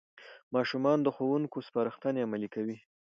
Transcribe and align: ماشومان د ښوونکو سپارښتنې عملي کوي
ماشومان 0.55 0.97
د 1.03 1.07
ښوونکو 1.15 1.57
سپارښتنې 1.67 2.23
عملي 2.25 2.49
کوي 2.55 2.77